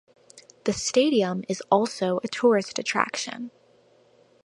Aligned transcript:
The 0.63 0.73
stadium 0.73 1.43
is 1.47 1.61
also 1.69 2.21
a 2.23 2.27
tourist 2.27 2.79
attraction. 2.79 3.51